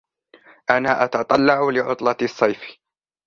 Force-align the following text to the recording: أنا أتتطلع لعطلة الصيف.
أنا 0.69 1.03
أتتطلع 1.03 1.69
لعطلة 1.69 2.17
الصيف. 2.21 2.61